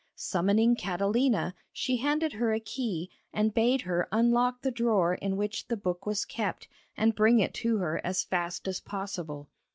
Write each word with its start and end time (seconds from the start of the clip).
Summoning 0.15 0.75
Catalina, 0.77 1.53
she 1.71 1.97
handed 1.97 2.33
her 2.33 2.51
a 2.53 2.59
key, 2.59 3.11
and 3.31 3.53
bade 3.53 3.81
her 3.81 4.07
unlock 4.11 4.63
the 4.63 4.71
drawer 4.71 5.13
in 5.13 5.37
which 5.37 5.67
the 5.67 5.77
book 5.77 6.07
was 6.07 6.25
kept, 6.25 6.67
and 6.97 7.13
bring 7.13 7.37
it 7.39 7.53
to 7.53 7.77
her 7.77 8.01
as 8.03 8.23
fast 8.23 8.67
as 8.67 8.79
possible. 8.79 9.47